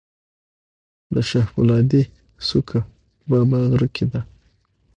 د 1.13 1.15
شاه 1.29 1.47
فولادي 1.51 2.03
څوکه 2.47 2.79
په 2.87 3.25
بابا 3.31 3.59
غر 3.71 3.83
کې 3.95 4.05
ده 4.11 4.21